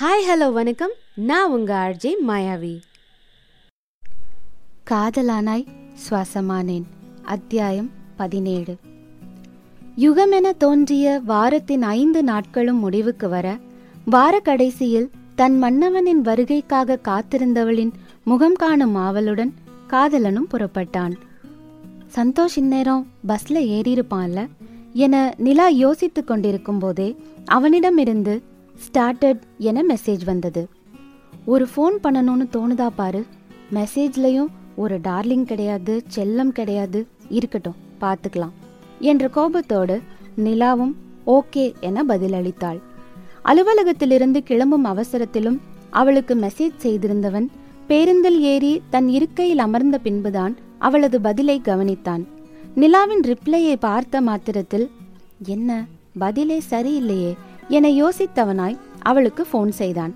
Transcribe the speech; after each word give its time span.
Hi 0.00 0.30
hello 0.30 0.52
வணக்கம். 0.52 0.90
நான் 1.14 1.50
உங்க 1.50 1.74
ஆர்ஜே 1.74 2.12
மாயாவி. 2.28 2.80
காதலானாய் 4.90 5.66
சுவாசமானேன். 6.10 6.82
அத்தியாயம் 7.22 7.90
பதினேழு. 8.16 8.76
யுகமென 9.96 10.56
தோன்றிய 10.56 11.20
வாரத்தின் 11.24 11.82
ஐந்து 11.82 12.22
நாட்களும் 12.22 12.76
முடிவுக்கு 12.76 13.28
வர 13.28 13.58
வார 14.04 14.40
கடைசியில் 14.40 15.10
தன் 15.34 15.58
மன்னவனின் 15.58 16.22
வருகைக்காக 16.22 16.98
காத்திருந்தவளின் 17.02 17.92
முகம் 18.24 18.54
காணும் 18.54 18.94
ஆவலுடன் 18.94 19.54
காதலனும் 19.90 20.48
புறப்பட்டான். 20.52 21.12
சந்தோஷ் 22.14 22.56
இந்நேரம் 22.56 23.06
பஸ்ல 23.28 23.48
ஏறியிருப்பான்ல? 23.48 24.48
என 24.92 25.34
நிலா 25.36 25.68
யோசித்துக் 25.68 26.26
கொண்டிருக்கும் 26.26 26.78
போதே 26.78 27.16
அவனிடமிருந்து 27.44 28.42
ஸ்டார்டட் 28.84 29.40
என 29.58 29.82
மெசேஜ் 29.94 30.24
வந்தது. 30.24 30.68
ஒரு 31.44 31.68
ஃபோன் 31.76 31.96
பண்ணணும்னு 32.02 32.46
தோணுதா 32.52 32.88
பாரு. 32.96 33.24
மெசேஜ்லையும் 33.74 34.50
ஒரு 34.76 34.98
டார்லிங் 34.98 35.44
கிடையாது 35.44 36.02
செல்லம் 36.14 36.48
கிடையாது 36.48 37.06
இருக்கட்டும் 37.28 37.74
பார்த்துக்கலாம் 38.00 38.54
என்ற 38.98 39.28
கோபத்தோடு 39.28 40.00
நிலாவும் 40.44 40.94
ஓகே 41.26 41.74
என 41.80 42.04
பதிலளித்தாள். 42.08 42.80
அலுவலகத்திலிருந்து 43.44 44.42
கிளம்பும் 44.42 44.84
அவசரத்திலும் 44.84 45.60
அவளுக்கு 45.90 46.34
மெசேஜ் 46.34 46.82
செய்திருந்தவன் 46.82 47.46
பேருந்தில் 47.86 48.40
ஏறி 48.40 48.80
தன் 48.90 49.08
இருக்கையில் 49.08 49.58
அமர்ந்த 49.58 49.98
பின்புதான் 49.98 50.56
அவளது 50.78 51.20
பதிலை 51.20 51.60
கவனித்தான். 51.64 52.24
நிலாவின் 52.76 53.22
ரிப்ளையை 53.22 53.76
பார்த்த 53.76 54.20
மாத்திரத்தில் 54.20 54.90
என்ன? 55.46 55.86
பதிலே 56.18 56.62
சரியில்லையே. 56.70 57.32
என 57.70 57.88
யோசித்தவனாய் 57.88 58.78
அவளுக்கு 59.02 59.46
ஃபோன் 59.52 59.68
செய்தான். 59.68 60.14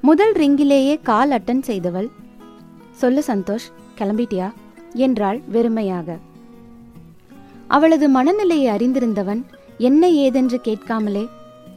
முதல் 0.00 0.32
ரிங்கிலேயே 0.32 1.02
கால் 1.02 1.30
அட்டன் 1.30 1.62
செய்தவள் 1.62 2.08
சொல்லு 2.92 3.22
சந்தோஷ் 3.26 3.68
கிளம்பிட்டியா? 3.98 4.52
என்றாள் 4.94 5.40
வெறுமையாக. 5.52 6.18
அவளது 7.68 8.08
மனநிலையை 8.08 8.76
அறிந்திருந்தவன் 8.76 9.42
என்ன 9.78 10.08
ஏதென்று 10.08 10.54
கேட்காமலே? 10.54 11.28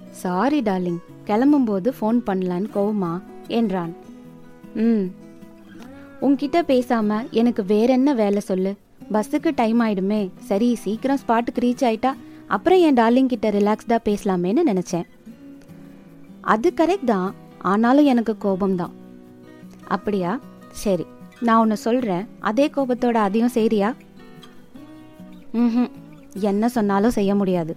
சாரி 0.10 0.62
டார்லிங் 0.62 0.98
கிளம்பும்போது 1.28 1.92
ஃபோன் 2.02 2.20
பண்ணலான்னு 2.26 2.70
கோவமா? 2.76 3.22
என்றான். 3.48 3.96
ம். 4.76 5.04
உன்கிட்ட 6.22 6.62
பேசாம 6.68 7.30
எனக்கு 7.30 7.66
வேற 7.66 7.94
என்ன 7.94 8.14
வேலை 8.14 8.40
சொல்லு? 8.40 8.76
பஸ்ஸுக்கு 9.12 9.52
டைம் 9.56 9.82
ஆயிடுமே. 9.82 10.30
சரி 10.40 10.76
சீக்கிரம் 10.76 11.20
ஸ்பாட்டுக்கு 11.28 11.60
ரீச் 11.62 11.82
ஆயிட்டா 11.82 12.14
அப்புறம் 12.48 12.80
என் 12.80 13.00
டார்லிங் 13.00 13.32
கிட்ட 13.34 13.50
ரிலாக்ஸ்டாக 13.50 14.06
பேசலாமேன்னு 14.08 14.64
நினச்சேன். 14.72 15.08
அது 16.42 16.74
கரெக்ட் 16.78 17.12
தான் 17.14 17.36
ஆனாலும் 17.72 18.06
எனக்கு 18.06 18.36
கோபம்தான். 18.46 18.94
அப்படியா? 19.88 20.40
சரி 20.84 21.06
நான் 21.40 21.62
ஒன்று 21.62 21.78
சொல்கிறேன் 21.78 22.28
அதே 22.40 22.66
கோபத்தோட 22.76 23.18
அதையும் 23.28 23.56
செய்றியா? 23.56 23.94
ம் 25.52 25.90
என்ன 26.50 26.70
சொன்னாலும் 26.70 27.16
செய்ய 27.18 27.36
முடியாது. 27.36 27.74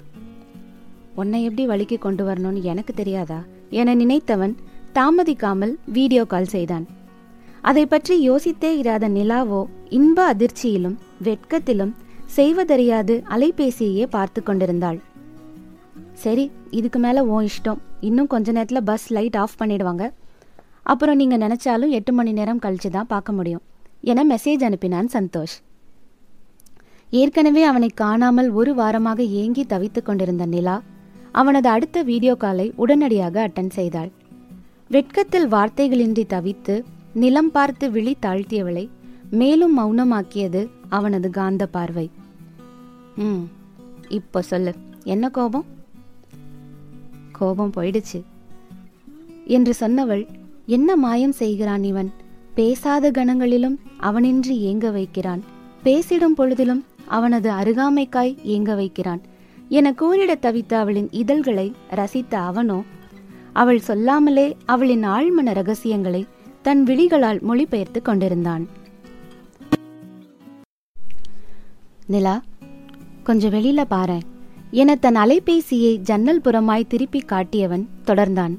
உன்னை 1.15 1.39
எப்படி 1.45 1.67
வழிக்கு 1.67 1.99
கொண்டு 1.99 2.23
வரணும்னு 2.29 2.63
எனக்கு 2.63 2.95
தெரியாதா? 2.95 3.41
என 3.71 3.95
நினைத்தவன் 3.95 4.55
தாமதிக்காமல் 4.95 5.75
வீடியோ 5.97 6.25
கால் 6.25 6.53
செய்தான். 6.55 6.87
அதை 7.61 7.87
பற்றி 7.87 8.31
யோசித்தே 8.31 8.71
இராத 8.81 9.09
நிலாவோ 9.09 9.65
இன்ப 9.99 10.35
அதிர்ச்சியிலும் 10.35 10.97
வெட்கத்திலும் 11.23 11.95
செய்வதறியாது 12.35 13.23
அலைபேசியையே 13.35 14.07
பார்த்து 14.07 14.43
கொண்டிருந்தாள். 14.43 14.99
சரி 16.13 16.51
இதுக்கு 16.71 16.99
மேலே 16.99 17.21
உன் 17.21 17.49
இஷ்டம். 17.49 17.81
இன்னும் 18.01 18.27
கொஞ்ச 18.27 18.53
நேரத்தில் 18.53 18.83
பஸ் 18.83 19.07
லைட் 19.13 19.37
ஆஃப் 19.37 19.59
பண்ணிடுவாங்க. 19.61 20.11
அப்புறம் 20.83 21.17
நீங்கள் 21.17 21.43
நினச்சாலும் 21.45 21.95
எட்டு 21.99 22.13
மணி 22.13 22.33
நேரம் 22.33 22.59
கழிச்சு 22.59 22.91
தான் 22.91 23.07
பார்க்க 23.07 23.33
முடியும். 23.33 23.63
என 24.01 24.25
மெசேஜ் 24.25 24.65
அனுப்பினான் 24.69 25.09
சந்தோஷ். 25.17 25.57
ஏற்கனவே 27.11 27.63
அவனை 27.63 27.91
காணாமல் 27.95 28.51
ஒரு 28.51 28.75
வாரமாக 28.75 29.21
ஏங்கி 29.43 29.65
தவித்துக் 29.65 30.05
கொண்டிருந்த 30.05 30.47
நிலா 30.47 30.83
அவனது 31.33 31.69
அடுத்த 31.69 32.03
வீடியோ 32.03 32.35
காலை 32.37 32.73
உடனடியாக 32.77 33.49
அட்டன் 33.49 33.71
செய்தாள். 33.71 34.11
வெட்கத்தில் 34.89 35.49
வார்த்தைகளின்றி 35.49 36.25
தவித்து 36.35 36.85
நிலம் 37.15 37.51
பார்த்து 37.51 37.91
விழி 37.91 38.17
தாழ்த்தியவளை 38.27 38.89
மேலும் 39.31 39.75
மௌனமாக்கியது 39.79 40.63
அவனது 40.89 41.31
காந்த 41.31 41.67
பார்வை. 41.67 42.11
ம் 43.17 43.43
இப்போ 44.09 44.43
சொல்லு. 44.43 44.75
என்ன 45.05 45.29
கோபம்? 45.29 45.65
கோபம் 47.33 47.73
போயிடுச்சு. 47.77 48.23
என்று 49.45 49.75
சொன்னவள் 49.81 50.27
என்ன 50.67 50.97
மாயம் 50.97 51.33
செய்கிறான் 51.33 51.83
இவன்? 51.83 52.13
பேசாத 52.55 53.11
கணங்களிலும் 53.11 53.79
அவனின்றி 54.01 54.49
ஏங்க 54.49 54.93
வைக்கிறான்? 54.93 55.43
பேசிடும் 55.83 56.35
பொழுதிலும் 56.39 56.85
அவனது 57.05 57.51
அருகாமைக்காய் 57.51 58.39
ஏங்க 58.45 58.75
வைக்கிறான்? 58.75 59.21
என 59.69 59.91
கூறிட 59.91 60.35
தவித்த 60.35 60.73
அவளின் 60.73 61.09
இதழ்களை 61.11 61.75
ரசித்த 61.91 62.35
அவனோ 62.35 62.85
அவள் 63.53 63.81
சொல்லாமலே 63.81 64.57
அவளின் 64.65 65.05
ஆழ்மன 65.05 65.55
ரகசியங்களை 65.55 66.27
தன் 66.63 66.85
விழிகளால் 66.85 67.41
மொழிபெயர்த்து 67.41 68.03
கொண்டிருந்தான். 68.03 68.67
நிலா 72.07 72.43
கொஞ்சம் 73.25 73.53
வெளியில 73.53 73.85
பாரேன். 73.91 74.25
என 74.71 74.95
தன் 74.95 75.17
அலைபேசியை 75.17 75.97
ஜன்னல் 75.97 76.41
புறமாய் 76.45 76.87
திருப்பி 76.87 77.21
காட்டியவன் 77.21 77.89
தொடர்ந்தான். 78.07 78.55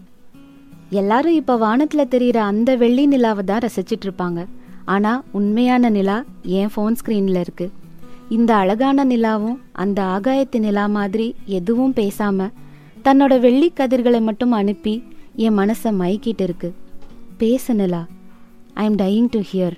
எல்லாரும் 0.90 1.34
இப்ப 1.34 1.58
வானத்துல 1.58 2.08
தெரிகிற 2.08 2.44
அந்த 2.44 2.75
வெள்ளி 2.75 3.06
நிலாவை 3.06 3.44
தான் 3.46 3.59
ரசிச்சிட்டு 3.59 4.06
இருப்பாங்க 4.06 4.46
ஆனா 4.85 5.24
உண்மையான 5.31 5.90
நிலா 5.90 6.24
என் 6.41 6.69
ஃபோன் 6.75 6.96
ஸ்கிரீன்ல 7.00 7.40
இருக்கு? 7.40 7.72
இந்த 8.30 8.56
அழகான 8.56 9.06
நிலாவும் 9.06 9.58
அந்த 9.72 10.03
ஆகாயத்து 10.03 10.59
நிலா 10.59 10.88
மாதிரி 10.88 11.35
எதுவும் 11.46 11.94
பேசாம 11.94 12.50
தன்னோட 13.03 13.40
வெள்ளி 13.40 13.72
கதிர்களை 13.75 14.22
மட்டும் 14.22 14.52
அனுப்பி 14.52 15.03
என் 15.35 15.58
மனசை 15.58 15.91
மயக்கிட்டு 16.02 16.41
இருக்கு. 16.41 16.74
பேசு 17.38 17.74
Nila 17.74 18.06
I 18.74 18.85
am 18.85 18.96
dying 18.96 19.28
to 19.31 19.40
hear 19.52 19.78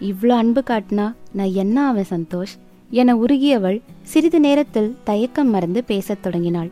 இவ்வளோ 0.00 0.28
அன்பு 0.28 0.62
காட்டினா 0.66 1.14
நான் 1.32 1.52
என்ன 1.52 1.86
அவன் 1.86 2.10
சந்தோஷ்? 2.10 2.54
என 2.90 3.16
உருகியவள் 3.16 3.80
சிறிது 4.02 4.40
நேரத்தில் 4.40 4.96
தயக்கம் 5.04 5.50
மறந்து 5.50 5.84
பேசத் 5.84 6.22
தொடங்கினாள். 6.22 6.70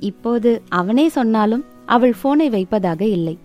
இப்போது 0.00 0.62
அவனே 0.68 1.08
சொன்னாலும் 1.08 1.64
அவள் 1.86 2.14
போனை 2.22 2.48
வைப்பதாக 2.48 3.04
இல்லை. 3.04 3.38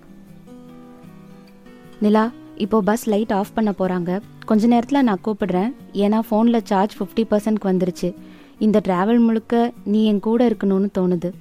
நிலா 2.00 2.32
இப்போ 2.56 2.82
பஸ் 2.82 3.10
லைட் 3.10 3.34
ஆஃப் 3.34 3.54
பண்ண 3.54 3.74
போறாங்க. 3.80 4.22
கொஞ்ச 4.46 4.68
நேரத்தில் 4.68 5.04
நான் 5.04 5.24
கூப்பிடுறேன். 5.26 5.74
ஏன்னா 5.94 6.20
ஃபோனில் 6.32 6.64
சார்ஜ் 6.64 6.98
ஃபிஃப்டி 6.98 7.24
பர்சன்ட் 7.32 7.62
வந்துருச்சு. 7.64 8.14
இந்த 8.60 8.82
டிராவல் 8.88 9.20
முழுக்க 9.20 9.72
நீ 9.86 10.06
என் 10.06 10.20
கூட 10.20 10.50
இருக்கணும்னு 10.50 10.90
தோணுது. 10.98 11.32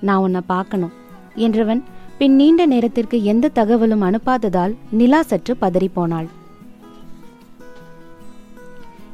நான் 0.00 0.18
உன்னை 0.18 0.40
பார்க்கணும் 0.46 0.92
என்றவன் 1.36 1.82
பின் 2.18 2.34
நீண்ட 2.34 2.66
நேரத்திற்கு 2.66 3.24
எந்த 3.24 3.48
தகவலும் 3.48 4.02
அனுப்பாததால் 4.02 4.74
நிலா 4.90 5.22
சற்று 5.22 5.56
பதறிப்போனாள். 5.60 6.26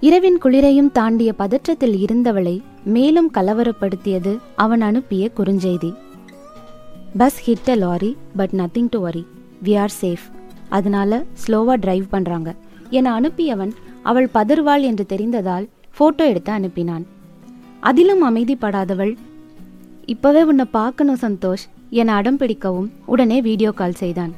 இரவின் 0.07 0.39
குளிரையும் 0.39 0.93
தாண்டிய 0.93 1.31
பதற்றத்தில் 1.39 1.97
இருந்தவளை 2.05 2.55
மேலும் 2.85 3.29
கலவரப்படுத்தியது 3.35 4.33
அவன் 4.57 4.81
அனுப்பிய 4.81 5.25
குறுஞ்செய்தி. 5.39 5.91
Bus 7.19 7.39
hit 7.47 7.69
a 7.69 7.75
lorry 7.75 8.17
but 8.37 8.55
nothing 8.61 8.89
to 8.91 9.01
worry 9.01 9.23
we 9.65 9.73
are 9.79 9.95
safe 10.01 10.25
அதனால 10.69 11.21
ஸ்லோவா 11.43 11.75
டிரைவ் 11.75 12.07
பண்றாங்க. 12.09 12.55
என 12.91 13.21
அனுப்பியவன் 13.21 13.73
அவள் 14.03 14.29
பதறுவாள் 14.35 14.87
என்று 14.91 15.07
தெரிந்ததால் 15.09 15.69
போட்டோ 15.99 16.27
எடுத்து 16.27 16.53
அனுப்பினான். 16.53 17.05
அதிலும் 17.81 18.23
அமைதிப்படாதவள் 18.31 19.15
இப்பவே 20.07 20.43
உன்னை 20.43 20.65
பார்க்கணும் 20.79 21.23
சந்தோஷ் 21.23 21.67
என 21.91 22.15
அடம் 22.15 22.37
பிடிக்கவும் 22.37 22.93
உடனே 23.07 23.41
வீடியோ 23.41 23.71
கால் 23.71 24.01
செய்தான். 24.03 24.33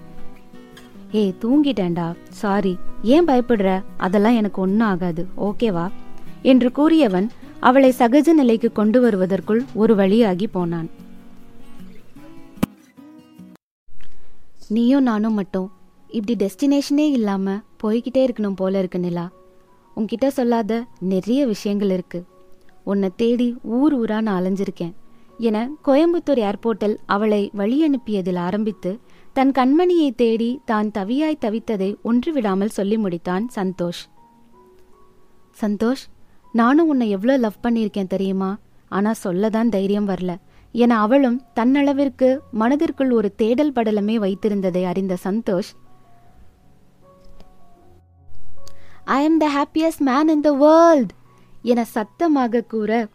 ஏய் 1.12 1.34
தூங்கிட்டேன்டா. 1.40 2.14
சாரி 2.28 2.76
ஏன் 3.02 3.24
பயப்படுற? 3.24 3.82
அதெல்லாம் 3.96 4.36
எனக்கு 4.36 4.60
ஒன்றும் 4.60 4.86
ஆகாது. 4.86 5.26
ஓகேவா 5.38 5.90
என்று 6.42 6.68
கூறியவன் 6.68 7.28
அவளை 7.60 7.94
சகஜ 7.98 8.32
நிலைக்கு 8.32 8.72
கொண்டு 8.72 9.00
வருவதற்குள் 9.00 9.64
ஒரு 9.74 9.94
வழியாகி 9.94 10.46
போனான். 10.46 10.90
நீயும் 14.68 15.02
நானும் 15.02 15.34
மட்டும். 15.34 15.70
இப்படி 16.08 16.44
டெஸ்டினேஷனே 16.44 17.10
இல்லாம 17.10 17.60
போய்கிட்டே 17.82 18.28
இருக்கணும் 18.28 18.56
போல 18.56 18.78
இருக்கு 18.78 18.98
நிலா. 18.98 19.30
உன்கிட்ட 19.96 20.26
சொல்லாத 20.26 20.84
நிறைய 20.98 21.46
விஷயங்கள் 21.46 21.90
இருக்கு. 21.90 22.24
உன்னை 22.84 23.10
தேடி 23.16 23.56
ஊர் 23.62 24.00
ஊரா 24.00 24.20
நான் 24.20 24.42
அலைஞ்சிருக்கேன். 24.42 24.92
என 25.38 25.70
கோயம்புத்தூர் 25.84 26.52
ஏர்போர்ட்டில் 26.52 26.96
அவளை 27.06 27.50
வழி 27.52 27.90
அனுப்பியதில் 27.90 28.36
ஆரம்பித்து 28.36 28.98
தன் 29.32 29.50
கண்மணியை 29.50 30.14
தேடி 30.14 30.60
தான் 30.64 30.90
தவியாய் 30.98 31.38
தவித்ததை 31.40 31.88
ஒன்றுவிடாமல் 32.04 32.74
சொல்லி 32.78 32.96
முடித்தான் 32.96 33.44
சந்தோஷ். 33.54 34.02
சந்தோஷ் 35.60 36.02
நானும் 36.52 36.88
உன்னை 36.88 37.10
எவ்வளோ 37.10 37.36
லவ் 37.36 37.62
பண்ணியிருக்கேன் 37.62 38.06
தெரியுமா? 38.06 38.58
ஆனா 38.88 39.14
சொல்லதான் 39.24 39.68
தைரியம் 39.68 40.08
வரல. 40.08 40.32
என 40.74 40.98
அவளும் 40.98 41.38
தன்னளவிற்கு 41.54 42.28
மனதிற்குள் 42.50 43.10
ஒரு 43.10 43.34
தேடல் 43.34 43.72
படலமே 43.72 44.16
வைத்திருந்ததை 44.18 44.84
அறிந்த 44.84 45.16
Santhosh 45.24 45.70
I 49.04 49.24
am 49.24 49.38
the 49.38 49.48
happiest 49.48 49.98
man 49.98 50.28
in 50.28 50.40
the 50.40 50.52
world 50.52 51.12
என 51.62 51.84
சத்தமாக 51.84 52.62
கூற 52.62 53.08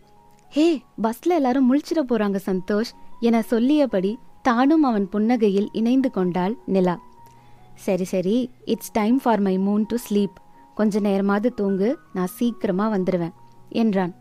ஹே 0.52 0.82
பஸ்ல 1.02 1.38
எல்லாரும் 1.40 1.68
முழிச்சிட 1.70 2.02
போறாங்க 2.10 2.40
சந்தோஷ் 2.46 2.92
என 3.20 3.42
சொல்லியபடி 3.42 4.12
தானும் 4.48 4.86
அவன் 4.90 5.08
புன்னகையில் 5.14 5.70
இணைந்து 5.80 6.10
கொண்டாள் 6.18 6.54
நிலா. 6.76 6.96
சரி 7.86 8.06
சரி 8.12 8.36
it's 8.74 8.94
time 8.98 9.18
for 9.24 9.42
my 9.48 9.56
moon 9.66 9.84
to 9.92 9.96
sleep 10.06 10.38
கொஞ்ச 10.78 11.00
நேரமாவது 11.08 11.50
தூங்கு 11.60 11.90
நான் 12.16 12.32
சீக்கிரமாக 12.38 12.94
வந்துடுவேன் 12.96 13.36
என்றான். 13.82 14.14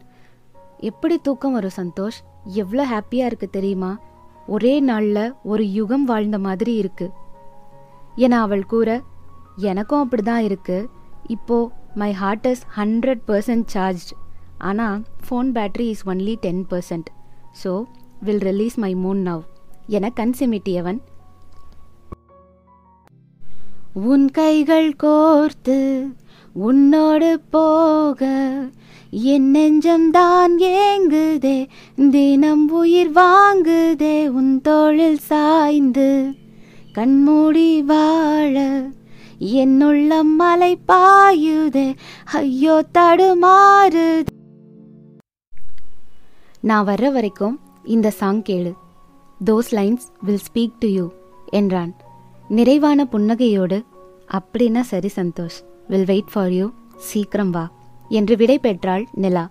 எப்படி 0.91 1.17
தூக்கம் 1.27 1.55
வரும் 1.57 1.77
சந்தோஷ்? 1.81 2.19
எவ்வளோ 2.63 2.85
ஹாப்பியாக 2.93 3.31
இருக்கு 3.31 3.49
தெரியுமா? 3.57 3.93
ஒரே 4.55 4.75
நாளில் 4.89 5.35
ஒரு 5.53 5.65
யுகம் 5.79 6.07
வாழ்ந்த 6.11 6.39
மாதிரி 6.47 6.73
இருக்கு. 6.83 7.07
என 8.25 8.41
அவள் 8.45 8.69
கூற 8.73 8.89
எனக்கும் 9.71 10.03
அப்படிதான் 10.05 10.45
இருக்கு. 10.49 10.79
இப்போ 11.35 11.59
my 12.03 12.11
heart 12.23 12.47
is 12.53 12.65
hundred 12.79 13.23
percent 13.31 13.69
charge 13.75 14.07
ஆனால் 14.69 14.99
phone 15.27 15.51
battery 15.57 15.87
is 15.95 16.05
only 16.13 16.35
ten 16.47 16.65
percent 16.73 17.09
so 17.63 17.73
will 18.27 18.45
release 18.51 18.77
my 18.85 18.93
moon 19.05 19.23
now 19.29 19.43
என 19.87 20.11
கண் 20.11 20.35
சிமிட்டியவன். 20.39 20.99
உன் 23.93 24.31
கைகள் 24.31 24.95
கோர்த்து 25.03 26.07
உன்னோடு 26.53 27.41
போக 27.51 28.29
என் 29.11 29.51
நெஞ்சம் 29.51 30.11
தான் 30.11 30.59
ஏங்குதே 30.59 31.69
தினம் 32.11 32.69
உயிர் 32.69 33.13
வாங்குதே 33.13 34.27
உன் 34.27 34.61
தோளில் 34.61 35.19
சாய்ந்து 35.19 36.35
கண்மூடி 36.93 37.83
வாழ 37.83 38.81
என்னுள்ளம் 39.39 40.35
மலை 40.37 40.79
பாயுதே 40.89 41.95
ஐயோ 42.25 42.83
தடுமாறு 42.93 44.25
நான் 46.61 46.87
வர்ற 46.87 47.13
வரைக்கும் 47.13 47.61
இந்த 47.85 48.11
சாங் 48.11 48.43
கேளு. 48.43 48.73
Those 49.45 49.71
lines 49.71 50.05
will 50.23 50.45
speak 50.47 50.79
to 50.79 50.89
you 50.89 51.11
என்றான். 51.51 51.95
நிறைவான 52.49 53.09
புன்னகையோடு 53.13 53.85
அப்படின்னா 54.33 54.81
சரி 54.81 55.11
Santhosh. 55.17 55.59
Will 55.89 56.05
wait 56.05 56.31
for 56.33 56.53
you 56.53 56.71
சீக்கிரம் 56.97 57.51
வா 57.51 57.65
என்று 58.09 58.37
விடை 58.37 58.59
பெற்றாள் 58.59 59.07
நிலா. 59.15 59.51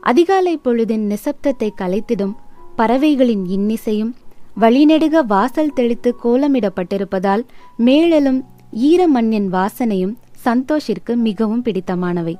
அதிகாலை 0.00 0.60
பொழுதின் 0.64 1.04
நிசப்தத்தை 1.12 1.70
கலைத்திடும் 1.80 2.34
பறவைகளின் 2.76 3.44
இன்னிசையும் 3.46 4.12
வழிநெடுக 4.60 5.24
வாசல் 5.26 5.72
தெளித்து 5.72 6.16
கோலமிடப்பட்டிருப்பதால் 6.24 7.44
மேலெழும் 7.78 8.40
ஈர 8.70 9.08
மண்ணின் 9.08 9.52
வாசனையும் 9.52 10.16
சந்தோஷிற்கு 10.44 11.16
மிகவும் 11.16 11.64
பிடித்தமானவை. 11.64 12.34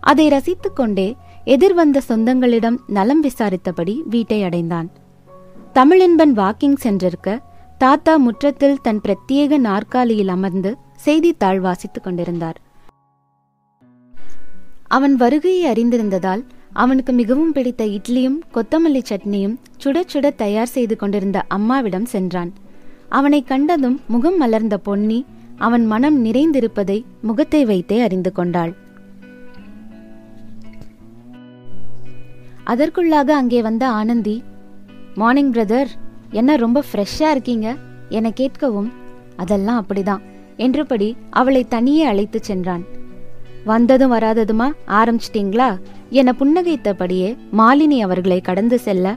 அதை 0.00 0.28
ரசித்துக்கொண்டே 0.28 1.14
எதிர்வந்த 1.44 2.02
சொந்தங்களிடம் 2.08 2.78
நலம் 2.86 3.22
விசாரித்தபடி 3.22 4.02
வீட்டை 4.06 4.42
அடைந்தான். 4.42 4.90
தமிழின்பன் 5.76 6.32
வாக்கிங் 6.38 6.76
சென்றிருக்க 6.82 7.30
தாத்தா 7.78 8.12
முற்றத்தில் 8.16 8.76
தன் 8.82 9.00
பிரத்யேக 9.04 9.58
நாற்காலியில் 9.58 10.30
அமர்ந்து 10.34 10.70
செய்தித்தாள் 11.04 11.60
வாசித்துக் 11.60 12.04
கொண்டிருந்தார். 12.04 12.58
அவன் 14.88 15.16
வருகையை 15.16 15.64
அறிந்திருந்ததால் 15.72 16.42
அவனுக்கு 16.72 17.12
மிகவும் 17.12 17.52
பிடித்த 17.52 17.84
இட்லியும் 17.96 18.38
கொத்தமல்லி 18.54 19.02
சட்னியும் 19.10 19.58
சுட 19.84 20.04
சுட 20.12 20.32
தயார் 20.36 20.72
செய்து 20.76 20.96
கொண்டிருந்த 20.96 21.44
அம்மாவிடம் 21.48 22.08
சென்றான். 22.14 22.52
அவனை 23.08 23.42
கண்டதும் 23.44 24.00
முகம் 24.06 24.36
மலர்ந்த 24.36 24.78
பொன்னி 24.78 25.20
அவன் 25.58 25.86
மனம் 25.86 26.18
நிறைந்திருப்பதை 26.24 26.98
முகத்தை 27.20 27.64
வைத்தே 27.64 28.00
அறிந்து 28.00 28.32
கொண்டாள். 28.32 28.74
அதற்குள்ளாக 32.64 33.30
அங்கே 33.42 33.62
வந்த 33.62 33.86
ஆனந்தி 34.00 34.42
மார்னிங் 35.16 35.52
பிரதர் 35.52 35.86
என்ன 36.30 36.56
ரொம்ப 36.56 36.82
ஃப்ரெஷ்ஷாக 36.92 37.30
இருக்கீங்க? 37.30 37.74
என 38.08 38.32
கேட்கவும் 38.40 38.90
அதெல்லாம் 39.36 39.84
அப்படிதான். 39.84 40.22
என்றபடி 40.56 41.16
அவளை 41.30 41.64
தனியே 41.68 42.04
அழைத்து 42.04 42.38
சென்றான். 42.42 42.84
வந்ததும் 43.64 44.12
வராததுமா 44.12 44.66
ஆரம்பிச்சிட்டிங்களா? 44.86 45.78
என 46.10 46.34
புன்னகைத்தபடியே 46.40 47.36
மாலினி 47.58 47.98
அவர்களை 47.98 48.40
கடந்து 48.40 48.78
செல்ல 48.78 49.16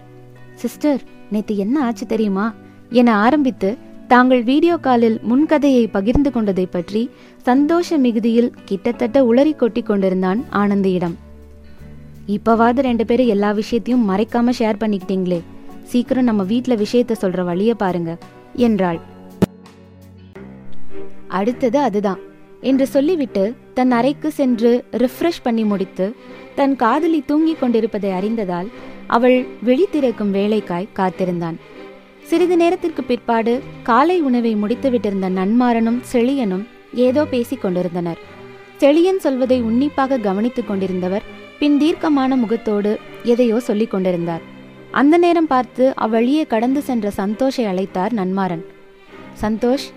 சிஸ்டர் 0.54 1.02
நேத்து 1.32 1.58
என்ன 1.58 1.84
ஆச்சு 1.84 2.06
தெரியுமா? 2.06 2.54
என 2.90 3.16
ஆரம்பித்து 3.16 3.78
தாங்கள் 4.08 4.44
வீடியோ 4.44 4.78
காலில் 4.78 5.22
முன்கதையை 5.30 5.88
பகிர்ந்து 5.92 6.32
கொண்டதை 6.32 6.66
பற்றி 6.66 7.10
சந்தோஷ 7.42 7.98
மிகுதியில் 7.98 8.54
கிட்டத்தட்ட 8.66 9.24
உளறி 9.24 9.56
கொட்டி 9.56 9.82
கொண்டிருந்தான் 9.82 10.44
ஆனந்தியிடம். 10.52 11.16
இப்பவாவது 12.28 12.80
ரெண்டு 12.80 13.06
பேரும் 13.06 13.28
எல்லா 13.28 13.52
விஷயத்தையும் 13.52 14.10
மறைக்காம 14.10 14.52
ஷேர் 14.60 14.82
பண்ணிக்கிட்டீங்களே. 14.84 15.42
சீக்கிரம் 15.92 16.28
நம்ம 16.30 16.44
வீட்டில் 16.52 16.82
விஷயத்த 16.84 17.14
சொல்ற 17.22 17.44
வழியை 17.50 17.76
பாருங்க 17.84 18.12
என்றாள். 18.68 19.00
அடுத்தது 21.38 21.80
அதுதான் 21.88 22.22
என்று 22.70 22.86
சொல்லிவிட்டு 22.94 23.44
தன் 23.78 23.94
அறைக்கு 23.98 24.30
சென்று 24.40 24.72
ரிஃப்ரெஷ் 25.04 25.44
பண்ணி 25.44 25.64
முடித்து 25.64 26.06
தன் 26.56 26.74
காதலி 26.76 27.20
தூங்கிக் 27.30 27.60
கொண்டிருப்பதை 27.60 28.12
அறிந்ததால் 28.20 28.70
அவள் 29.16 29.38
விழித்திருக்கும் 29.68 30.34
வேலைக்காய் 30.38 30.94
காத்திருந்தான். 31.00 31.58
சிறிது 32.30 32.56
நேரத்திற்கு 32.62 33.04
பிற்பாடு 33.04 33.54
காலை 33.90 34.18
உணவை 34.28 34.52
முடித்துவிட்டிருந்த 34.64 35.28
நன்மாறனும் 35.38 36.02
செழியனும் 36.12 36.66
ஏதோ 37.08 37.22
பேசிக் 37.34 37.64
கொண்டிருந்தனர். 37.64 38.20
செழியன் 38.82 39.24
சொல்வதை 39.26 39.58
உன்னிப்பாக 39.70 40.22
கவனித்துக் 40.28 40.70
கொண்டிருந்தவர் 40.70 41.28
பின் 41.60 41.78
தீர்க்கமான 41.78 42.36
முகத்தோடு 42.36 42.92
எதையோ 43.24 43.58
சொல்லிக் 43.60 43.94
கொண்டிருந்தார். 43.94 44.44
அந்த 44.92 45.18
நேரம் 45.18 45.48
பார்த்து 45.48 45.96
அவ்வழியே 45.96 46.48
கடந்து 46.48 46.82
சென்ற 46.82 47.10
சந்தோஷை 47.10 47.66
அழைத்தார் 47.66 48.14
நன்மாறன். 48.14 48.66
சந்தோஷ் 49.42 49.88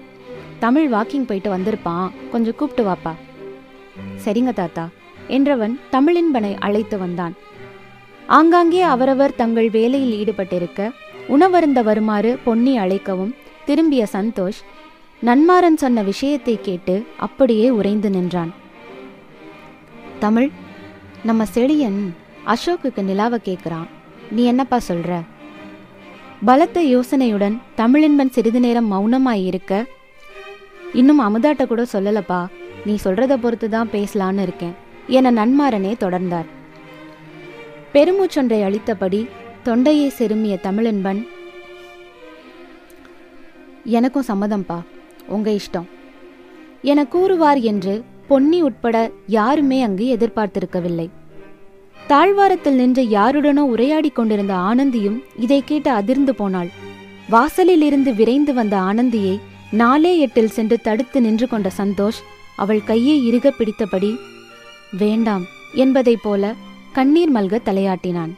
தமிழ் 0.58 0.92
வாக்கிங் 0.92 1.26
போயிட்டு 1.26 1.56
வந்திருப்பான். 1.56 2.10
கொஞ்சம் 2.30 2.54
கூப்பிட்டு 2.56 2.90
வாப்பா. 2.90 3.12
சரிங்க 4.24 4.52
தாத்தா. 4.52 4.88
என்றவன் 5.28 5.78
தமிழின்பனை 5.92 6.56
அழைத்து 6.58 6.98
வந்தான். 6.98 7.34
ஆங்காங்கே 8.26 8.80
அவரவர் 8.80 9.34
தங்கள் 9.34 9.70
வேலையில் 9.70 10.24
ஈடுபட்டிருக்க 10.24 10.90
உணவருந்த 11.28 11.82
வருமாறு 11.82 12.38
பொன்னி 12.44 12.78
அழைக்கவும் 12.78 13.34
திரும்பிய 13.64 14.06
சந்தோஷ் 14.12 14.60
நன்மாறன் 15.22 15.76
சொன்ன 15.76 16.02
விஷயத்தை 16.02 16.58
கேட்டு 16.62 17.06
அப்படியே 17.18 17.70
உறைந்து 17.70 18.10
நின்றான். 18.10 18.52
தமிழ் 20.18 20.50
நம்ம 21.22 21.44
செழியன் 21.54 22.12
அசோக்குக்கு 22.44 23.02
நிலாவை 23.02 23.38
கேட்குறான் 23.44 23.86
நீ 24.32 24.44
என்னப்பா 24.44 24.78
சொல்ற? 24.88 25.20
பலத்த 26.44 26.80
யோசனையுடன் 26.80 27.56
தமிழின்பன் 27.76 28.30
சிறிது 28.30 28.60
நேரம் 28.60 28.88
மௌனமாயிருக்க 28.92 29.84
இன்னும் 30.92 31.20
அமுதாட்ட 31.20 31.66
கூட 31.66 31.82
சொல்லலப்பா. 31.92 32.40
நீ 32.86 32.98
சொல்றத 33.04 33.36
பொறுத்து 33.36 33.68
தான் 33.68 33.92
பேசலான்னு 33.92 34.42
இருக்கேன் 34.42 34.74
என 35.06 35.30
நன்மாறனே 35.30 35.92
தொடர்ந்தார். 36.00 36.48
பெருமூச்சொன்றை 37.92 38.58
அளித்தபடி 38.62 39.20
தொண்டையை 39.62 40.12
செருமிய 40.18 40.54
தமிழன்பன் 40.62 41.26
எனக்கும் 43.84 44.28
சம்மதம்பா 44.28 44.78
உங்க 45.26 45.50
இஷ்டம் 45.50 45.88
என 46.82 47.06
கூறுவார் 47.06 47.60
என்று 47.60 48.04
பொன்னி 48.28 48.62
உட்பட 48.62 49.10
யாருமே 49.26 49.82
அங்கு 49.82 50.06
எதிர்பார்த்திருக்கவில்லை. 50.16 51.08
தாழ்வாரத்தில் 52.06 52.74
நின்று 52.74 53.02
யாருடனோ 53.02 53.58
உரையாடிக் 53.58 54.14
கொண்டிருந்த 54.14 54.54
ஆனந்தியும் 54.54 55.24
இதை 55.36 55.62
கேட்டு 55.64 55.90
அதிர்ந்து 55.90 56.34
போனாள். 56.34 56.68
வாசலில் 57.30 57.82
இருந்து 57.82 58.14
விரைந்து 58.14 58.54
வந்த 58.54 58.78
ஆனந்தியை 58.78 59.40
நாலே 59.70 60.18
எட்டில் 60.18 60.48
சென்று 60.48 60.80
தடுத்து 60.80 61.20
நின்று 61.20 61.48
கொண்ட 61.48 61.70
சந்தோஷ் 61.76 62.20
அவள் 62.56 62.84
கையை 62.84 63.26
இறுக 63.26 63.52
பிடித்தபடி 63.58 64.16
வேண்டாம் 64.98 65.44
என்பதைப் 65.74 66.20
போல 66.22 66.54
கண்ணீர் 66.92 67.32
மல்க 67.32 67.58
தலையாட்டினான். 67.64 68.30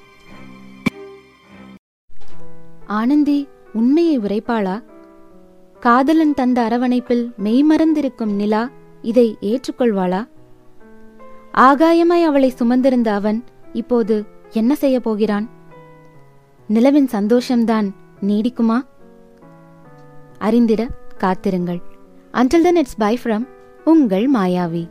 ஆனந்தி 2.87 3.49
உண்மையை 3.73 4.19
உரைப்பாளா? 4.19 4.83
காதலன் 5.81 6.35
தந்த 6.35 6.63
அரவணைப்பில் 6.63 7.31
மெய்மறந்திருக்கும் 7.45 8.35
நிலா 8.35 8.71
இதை 9.03 9.37
ஏற்றுக்கொள்வாளா? 9.41 10.29
ஆகாயமாய் 11.55 12.25
அவளை 12.25 12.53
சுமந்திருந்த 12.59 13.09
அவன் 13.09 13.45
இப்போது 13.75 14.17
என்ன 14.53 14.75
செய்ய 14.75 15.01
போகிறான்? 15.01 15.49
நிலவின் 16.69 17.09
சந்தோஷம்தான் 17.13 17.91
நீடிக்குமா? 18.27 18.79
அறிந்திட 20.39 20.89
காத்திருங்கள். 21.19 21.83
Until 22.33 22.65
then 22.67 22.77
it's 22.77 22.97
bye 22.97 23.19
from 23.25 23.49
உங்கள் 23.85 24.31
மாயாவி. 24.31 24.91